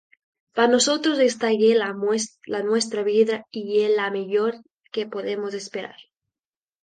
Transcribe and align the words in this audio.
Pa 0.55 0.65
nosotros 0.73 1.17
esta 1.29 1.49
ye 1.59 1.71
la 2.53 2.61
nuestra 2.69 3.01
vida 3.11 3.35
y 3.57 3.61
ye 3.71 3.85
la 3.99 4.07
meyor 4.15 4.53
que 4.93 5.05
podemos 5.13 5.53
esperar. 5.61 5.97